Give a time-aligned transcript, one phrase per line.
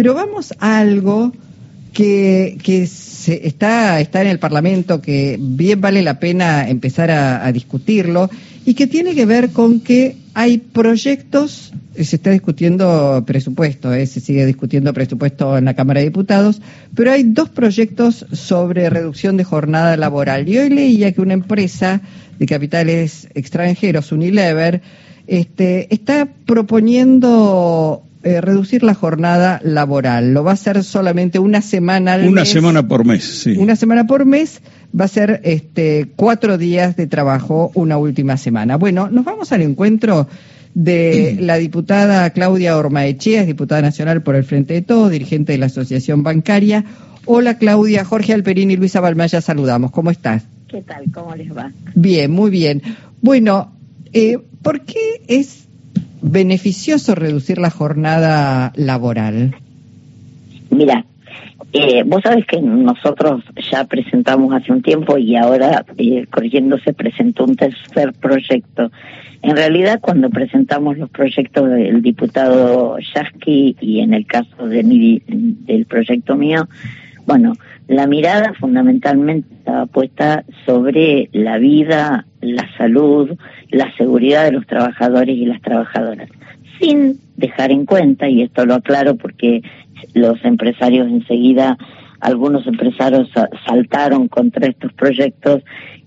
[0.00, 1.30] Pero vamos a algo
[1.92, 7.52] que, que se, está, está en el Parlamento, que bien vale la pena empezar a,
[7.52, 8.30] discutirlo,
[8.64, 14.20] y que tiene que ver con que hay proyectos, se está discutiendo presupuesto, eh, se
[14.20, 16.62] sigue discutiendo presupuesto en la Cámara de Diputados,
[16.94, 20.48] pero hay dos proyectos sobre reducción de jornada laboral.
[20.48, 22.00] Y hoy leía que una empresa
[22.38, 24.80] de capitales extranjeros, Unilever,
[25.26, 30.34] este, está proponiendo eh, reducir la jornada laboral.
[30.34, 33.56] Lo va a hacer solamente una semana al Una semana por mes, sí.
[33.56, 34.60] Una semana por mes
[34.98, 38.76] va a ser este, cuatro días de trabajo una última semana.
[38.76, 40.28] Bueno, nos vamos al encuentro
[40.74, 45.66] de la diputada Claudia Ormaechea, diputada nacional por el Frente de Todos, dirigente de la
[45.66, 46.84] Asociación Bancaria.
[47.24, 49.92] Hola Claudia, Jorge Alperín y Luisa Balmaya saludamos.
[49.92, 50.44] ¿Cómo estás?
[50.68, 51.04] ¿Qué tal?
[51.12, 51.72] ¿Cómo les va?
[51.94, 52.82] Bien, muy bien.
[53.22, 53.72] Bueno,
[54.12, 55.69] eh, ¿por qué es
[56.22, 59.56] beneficioso reducir la jornada laboral?
[60.70, 61.04] Mira,
[61.72, 67.44] eh, vos sabés que nosotros ya presentamos hace un tiempo y ahora, eh, corrigiéndose, presentó
[67.44, 68.90] un tercer proyecto.
[69.42, 75.22] En realidad, cuando presentamos los proyectos del diputado Yasky y en el caso de mi,
[75.26, 76.68] del proyecto mío,
[77.24, 77.54] bueno,
[77.86, 83.36] la mirada fundamentalmente estaba puesta sobre la vida, la salud,
[83.70, 86.28] la seguridad de los trabajadores y las trabajadoras,
[86.80, 89.62] sin dejar en cuenta, y esto lo aclaro porque
[90.14, 91.76] los empresarios enseguida,
[92.20, 93.30] algunos empresarios
[93.66, 95.62] saltaron contra estos proyectos,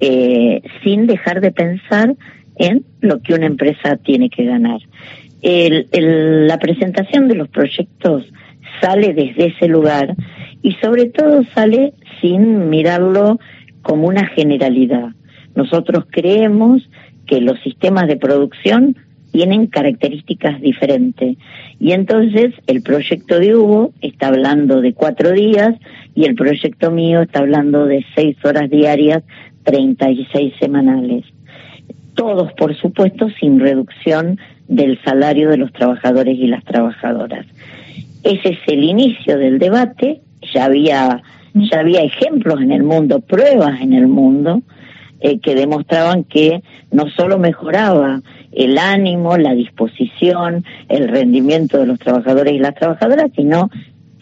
[0.00, 2.14] eh, sin dejar de pensar
[2.56, 4.80] en lo que una empresa tiene que ganar.
[5.42, 8.24] la presentación de los proyectos
[8.80, 10.14] sale desde ese lugar
[10.62, 13.38] y sobre todo sale sin mirarlo
[13.82, 15.10] como una generalidad.
[15.54, 16.88] Nosotros creemos
[17.28, 18.96] que los sistemas de producción
[19.30, 21.36] tienen características diferentes.
[21.78, 25.76] Y entonces el proyecto de Hugo está hablando de cuatro días
[26.14, 29.22] y el proyecto mío está hablando de seis horas diarias,
[29.64, 31.24] 36 semanales.
[32.14, 37.46] Todos, por supuesto, sin reducción del salario de los trabajadores y las trabajadoras.
[38.24, 40.22] Ese es el inicio del debate
[40.54, 41.22] ya había,
[41.54, 44.62] ya había ejemplos en el mundo, pruebas en el mundo,
[45.20, 46.62] eh, que demostraban que
[46.92, 53.30] no solo mejoraba el ánimo, la disposición, el rendimiento de los trabajadores y las trabajadoras,
[53.34, 53.70] sino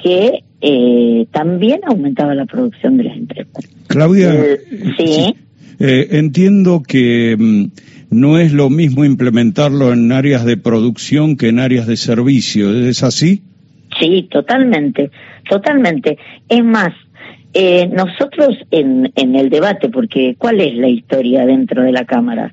[0.02, 3.68] que eh, también aumentaba la producción de las empresas.
[3.88, 4.58] Claudia, eh,
[4.96, 5.34] sí.
[5.78, 7.66] entiendo que mm,
[8.10, 13.02] no es lo mismo implementarlo en áreas de producción que en áreas de servicio, ¿es
[13.02, 13.42] así?
[13.98, 15.10] Sí, totalmente,
[15.48, 16.18] totalmente.
[16.48, 16.92] Es más,
[17.58, 22.52] eh, nosotros en, en el debate, porque ¿cuál es la historia dentro de la Cámara?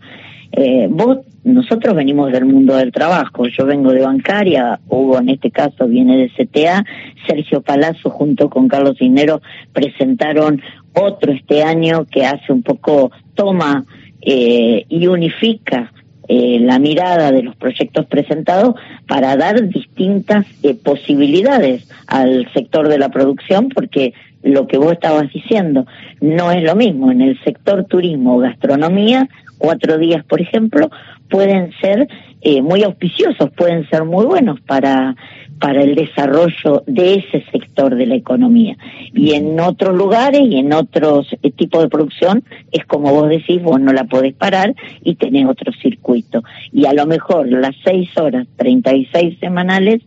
[0.54, 5.52] Eh, vos, nosotros venimos del mundo del trabajo, yo vengo de bancaria, Hugo en este
[5.52, 6.86] caso viene de CTA,
[7.28, 9.42] Sergio Palazzo junto con Carlos Dinero
[9.74, 10.62] presentaron
[10.94, 13.84] otro este año que hace un poco, toma
[14.22, 15.92] eh, y unifica
[16.28, 18.76] eh, la mirada de los proyectos presentados
[19.08, 25.32] para dar distintas eh, posibilidades al sector de la producción, porque lo que vos estabas
[25.34, 25.86] diciendo
[26.22, 27.12] no es lo mismo.
[27.12, 30.90] En el sector turismo o gastronomía, cuatro días, por ejemplo,
[31.30, 32.08] pueden ser
[32.42, 35.16] eh, muy auspiciosos, pueden ser muy buenos para
[35.60, 38.78] para el desarrollo de ese sector de la economía.
[39.14, 43.62] Y en otros lugares y en otros eh, tipos de producción es como vos decís,
[43.62, 46.44] vos no la podés parar y tenés otro circuito.
[46.72, 50.02] Y a lo mejor las seis horas, 36 semanales,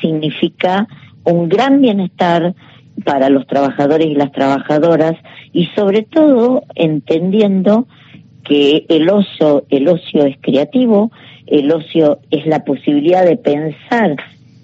[0.00, 0.86] significa
[1.24, 2.54] un gran bienestar
[3.04, 5.14] para los trabajadores y las trabajadoras
[5.52, 7.86] y sobre todo entendiendo
[8.44, 11.10] que el ocio, el ocio es creativo,
[11.46, 14.16] el ocio es la posibilidad de pensar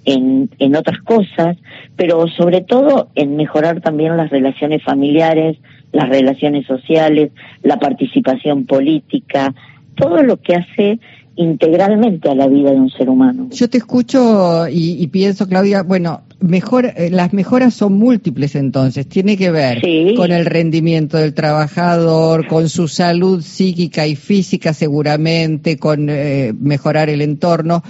[0.04, 1.56] en, en otras cosas,
[1.96, 5.58] pero sobre todo en mejorar también las relaciones familiares,
[5.92, 7.30] las relaciones sociales,
[7.62, 9.54] la participación política,
[9.96, 10.98] todo lo que hace
[11.36, 13.48] integralmente a la vida de un ser humano.
[13.50, 19.36] Yo te escucho y, pienso, Claudia, bueno, mejor, eh, las mejoras son múltiples entonces, tiene
[19.36, 19.80] que ver
[20.16, 27.08] con el rendimiento del trabajador, con su salud psíquica y física seguramente, con eh, mejorar
[27.08, 27.82] el entorno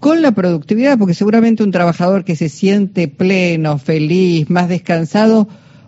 [0.00, 5.46] con la productividad, porque seguramente un trabajador que se siente pleno, feliz, más descansado,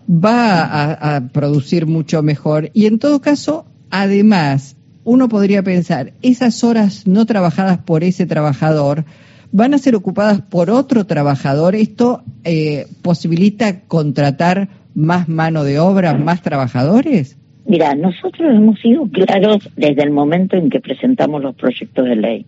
[0.09, 2.70] va a, producir mucho mejor.
[2.75, 9.05] Y en todo caso, además, uno podría pensar, esas horas no trabajadas por ese trabajador
[9.50, 11.75] van a ser ocupadas por otro trabajador.
[11.75, 17.38] Esto eh, posibilita contratar más mano de obra, más trabajadores.
[17.64, 22.47] Mira, nosotros hemos sido claros desde el momento en que presentamos los proyectos de ley.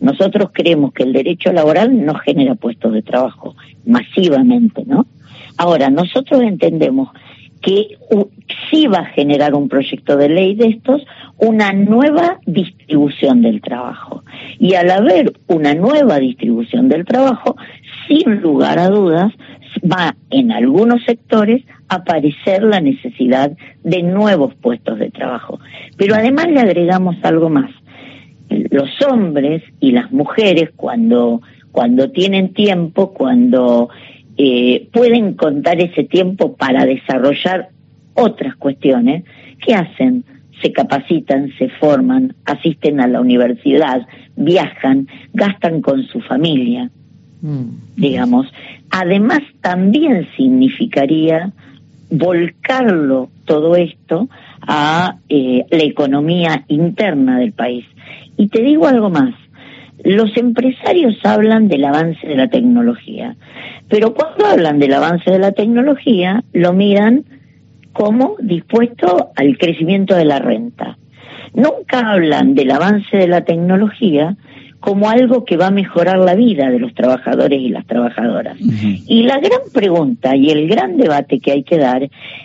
[0.00, 3.54] Nosotros creemos que el derecho laboral no genera puestos de trabajo
[3.86, 5.06] masivamente, ¿no?
[5.56, 7.10] Ahora, nosotros entendemos
[7.62, 7.96] que
[8.70, 11.02] sí va a generar un proyecto de ley de estos
[11.38, 14.22] una nueva distribución del trabajo.
[14.58, 17.56] Y al haber una nueva distribución del trabajo,
[18.06, 19.32] sin lugar a dudas,
[19.82, 23.52] va en algunos sectores a aparecer la necesidad
[23.82, 25.58] de nuevos puestos de trabajo.
[25.96, 27.70] Pero además le agregamos algo más.
[28.70, 31.40] Los hombres y las mujeres cuando,
[31.72, 33.88] cuando tienen tiempo, cuando
[34.36, 37.68] eh, pueden contar ese tiempo para desarrollar
[38.14, 39.24] otras cuestiones,
[39.64, 40.24] ¿qué hacen?
[40.62, 44.06] Se capacitan, se forman, asisten a la universidad,
[44.36, 46.90] viajan, gastan con su familia,
[47.42, 47.64] mm.
[47.96, 48.52] digamos.
[48.90, 51.52] Además, también significaría
[52.10, 54.28] volcarlo todo esto
[54.62, 57.84] a eh, la economía interna del país.
[58.36, 59.34] Y te digo algo más,
[60.02, 63.36] los empresarios hablan del avance de la tecnología,
[63.88, 67.24] pero cuando hablan del avance de la tecnología, lo miran
[67.92, 70.98] como dispuesto al crecimiento de la renta.
[71.54, 74.36] Nunca hablan del avance de la tecnología
[74.84, 78.58] como algo que va a mejorar la vida de los trabajadores y las trabajadoras.
[78.60, 82.02] Y la gran pregunta y el gran debate que hay que dar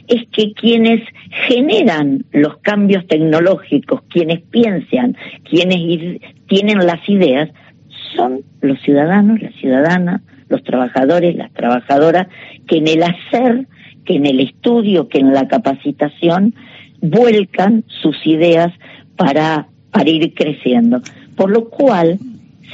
[0.07, 1.01] es que quienes
[1.50, 7.50] generan los cambios tecnológicos, quienes piensan, quienes tienen las ideas,
[8.15, 12.27] son los ciudadanos, las ciudadanas, los trabajadores, las trabajadoras,
[12.69, 13.68] que en el hacer,
[14.06, 16.56] que en el estudio, que en la capacitación,
[17.01, 18.71] vuelcan sus ideas
[19.18, 21.01] para, para ir creciendo.
[21.39, 22.19] Por lo cual,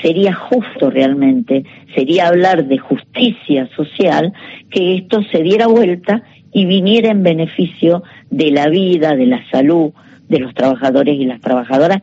[0.01, 4.33] sería justo realmente, sería hablar de justicia social,
[4.71, 8.01] que esto se diera vuelta y viniera en beneficio
[8.31, 9.91] de la vida, de la salud
[10.27, 12.01] de los trabajadores y las trabajadoras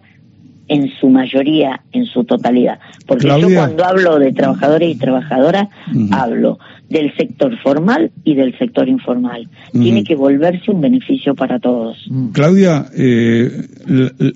[0.68, 2.78] en su mayoría, en su totalidad.
[3.08, 5.66] Porque yo cuando hablo de trabajadores y trabajadoras,
[6.12, 9.48] hablo del sector formal y del sector informal.
[9.72, 12.08] Tiene que volverse un beneficio para todos.
[12.32, 13.50] Claudia, eh,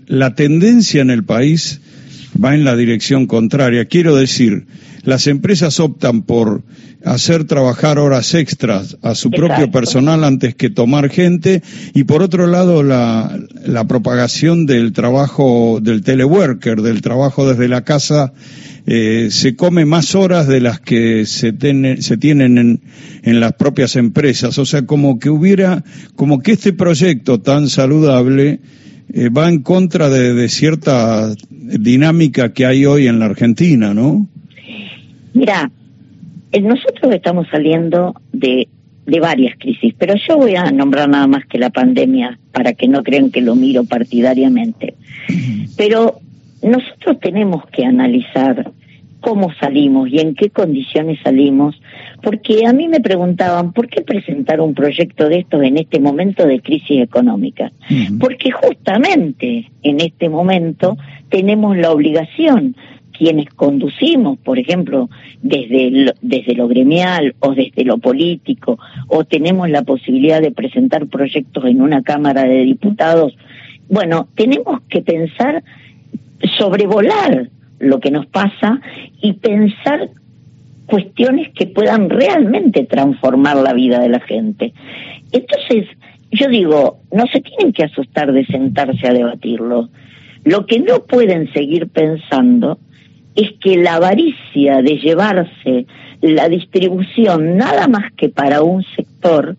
[0.08, 1.80] la tendencia en el país
[2.42, 3.86] va en la dirección contraria.
[3.86, 4.66] Quiero decir,
[5.02, 6.62] las empresas optan por
[7.04, 11.62] hacer trabajar horas extras a su propio personal antes que tomar gente
[11.94, 17.84] y por otro lado la, la propagación del trabajo del teleworker, del trabajo desde la
[17.84, 18.32] casa,
[18.86, 21.54] eh, se come más horas de las que se,
[22.00, 22.80] se tienen en,
[23.22, 24.58] en las propias empresas.
[24.58, 25.84] O sea, como que hubiera,
[26.14, 28.60] como que este proyecto tan saludable
[29.12, 34.26] eh, va en contra de, cierta dinámica que hay hoy en la Argentina, ¿no?
[35.34, 35.70] Mira,
[36.52, 38.68] eh, nosotros estamos saliendo de,
[39.06, 42.88] de varias crisis, pero yo voy a nombrar nada más que la pandemia para que
[42.88, 44.94] no crean que lo miro partidariamente.
[45.76, 46.20] Pero
[46.62, 48.72] nosotros tenemos que analizar
[49.26, 51.74] cómo salimos y en qué condiciones salimos,
[52.22, 56.46] porque a mí me preguntaban, ¿por qué presentar un proyecto de estos en este momento
[56.46, 57.72] de crisis económica?
[58.20, 60.96] Porque justamente en este momento
[61.28, 62.76] tenemos la obligación,
[63.18, 65.10] quienes conducimos, por ejemplo,
[65.42, 71.08] desde lo, desde lo gremial o desde lo político, o tenemos la posibilidad de presentar
[71.08, 73.36] proyectos en una Cámara de Diputados,
[73.88, 75.64] bueno, tenemos que pensar
[76.56, 78.80] sobrevolar lo que nos pasa
[79.20, 80.08] y pensar
[80.86, 84.72] cuestiones que puedan realmente transformar la vida de la gente.
[85.32, 85.86] Entonces,
[86.30, 89.88] yo digo, no se tienen que asustar de sentarse a debatirlo.
[90.44, 92.78] Lo que no pueden seguir pensando
[93.34, 95.86] es que la avaricia de llevarse
[96.22, 99.56] la distribución nada más que para un sector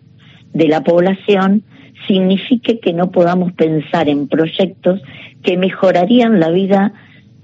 [0.52, 1.62] de la población
[2.06, 5.00] signifique que no podamos pensar en proyectos
[5.42, 6.92] que mejorarían la vida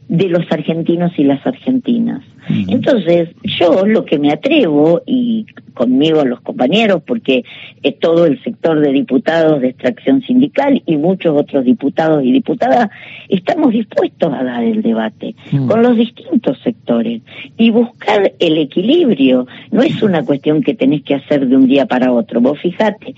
[0.09, 2.23] de los argentinos y las argentinas.
[2.69, 7.43] Entonces, yo lo que me atrevo, y conmigo los compañeros, porque
[7.83, 12.91] es todo el sector de diputados de extracción sindical y muchos otros diputados y diputadas,
[13.31, 15.35] estamos dispuestos a dar el debate
[15.67, 17.23] con los distintos sectores
[17.57, 19.47] y buscar el equilibrio.
[19.71, 22.43] No es una cuestión que tenés que hacer de un día para otro.
[22.43, 23.15] Vos fijate,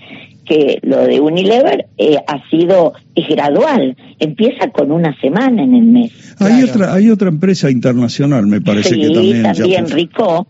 [0.47, 5.83] que lo de Unilever eh, ha sido es gradual, empieza con una semana en el
[5.83, 6.35] mes.
[6.39, 9.43] Hay otra hay otra empresa internacional, me parece que también.
[9.43, 10.47] también Rico.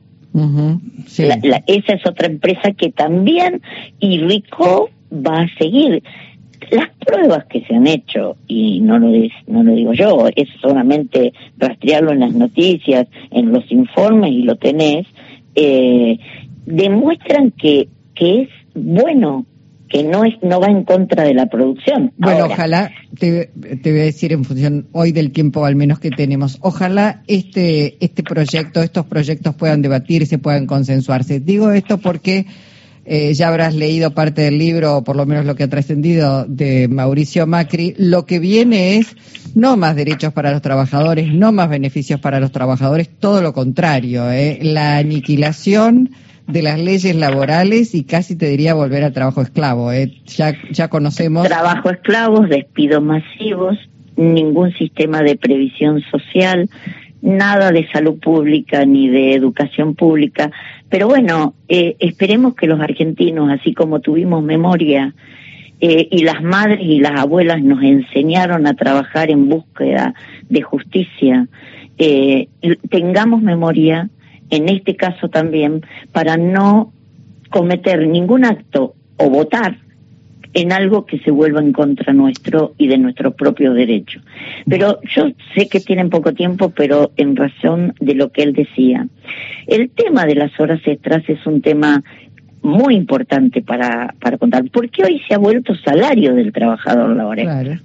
[1.68, 3.62] esa es otra empresa que también
[4.00, 6.04] y Rico va a seguir.
[6.72, 9.10] Las pruebas que se han hecho, y no lo,
[9.48, 14.56] no lo digo yo, es solamente rastrearlo en las noticias, en los informes y lo
[14.56, 15.06] tenés,
[15.56, 16.20] eh,
[16.66, 19.46] demuestran que, que es bueno
[19.89, 22.12] que no es no va en contra de la producción.
[22.17, 23.51] Bueno, ojalá, te,
[23.82, 27.98] te, voy a decir en función hoy del tiempo al menos que tenemos, ojalá este,
[28.03, 31.39] este proyecto, estos proyectos puedan debatirse, puedan consensuarse.
[31.39, 32.46] Digo esto porque
[33.10, 36.46] eh, ya habrás leído parte del libro, o por lo menos lo que ha trascendido
[36.46, 39.15] de Mauricio Macri, lo que viene es
[39.56, 44.29] no más derechos para los trabajadores, no más beneficios para los trabajadores, todo lo contrario,
[44.29, 46.12] eh, la aniquilación
[46.48, 49.92] de las leyes laborales y casi te diría volver al trabajo esclavo.
[49.92, 50.13] Eh.
[50.25, 51.48] Ya, ya conocemos.
[51.48, 53.77] Trabajo esclavo, despidos masivos,
[54.16, 56.70] ningún sistema de previsión social,
[57.22, 60.51] nada de salud pública ni de educación pública.
[60.89, 65.13] Pero bueno, eh, esperemos que los argentinos, así como tuvimos memoria
[65.82, 70.13] eh, y las madres y las abuelas nos enseñaron a trabajar en búsqueda
[70.50, 71.48] de justicia,
[71.98, 72.48] eh,
[72.89, 74.10] tengamos memoria,
[74.50, 76.94] en este caso también, para no
[77.50, 79.77] cometer ningún acto o votar
[80.54, 84.22] en algo que se vuelva en contra nuestro y de nuestro propio derecho.
[84.68, 89.08] Pero yo sé que tienen poco tiempo, pero en razón de lo que él decía.
[89.68, 92.04] El tema de las horas extras es un tema
[92.63, 97.46] muy importante para, para contar, porque hoy se ha vuelto salario del trabajador laboral.
[97.46, 97.80] Claro.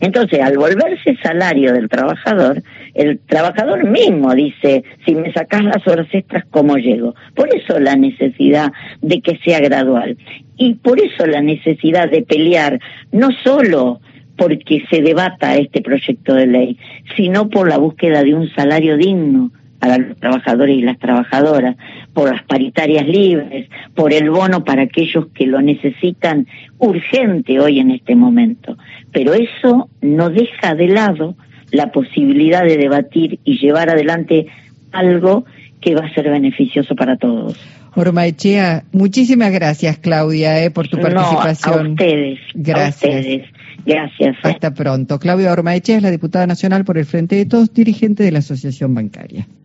[0.00, 2.62] Entonces, al volverse salario del trabajador,
[2.94, 7.14] el trabajador mismo dice, si me sacas las horas extras, ¿cómo llego?
[7.34, 10.16] Por eso la necesidad de que sea gradual.
[10.56, 12.80] Y por eso la necesidad de pelear,
[13.12, 14.00] no solo
[14.36, 16.78] porque se debata este proyecto de ley,
[17.16, 21.76] sino por la búsqueda de un salario digno para los trabajadores y las trabajadoras,
[22.14, 26.46] por las paritarias libres, por el bono para aquellos que lo necesitan
[26.78, 28.78] urgente hoy en este momento.
[29.14, 31.36] Pero eso no deja de lado
[31.70, 34.46] la posibilidad de debatir y llevar adelante
[34.92, 35.46] algo
[35.80, 37.56] que va a ser beneficioso para todos.
[37.96, 41.86] Ormaechea, muchísimas gracias Claudia eh, por tu participación.
[41.86, 42.40] a ustedes.
[42.54, 43.46] Gracias.
[43.86, 44.36] Gracias.
[44.36, 44.40] Eh.
[44.42, 45.18] Hasta pronto.
[45.18, 48.94] Claudia Ormaechea es la diputada nacional por el Frente de Todos, dirigente de la Asociación
[48.94, 49.46] Bancaria.